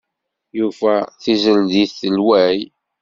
[0.57, 2.55] Yufa tizeldit telway.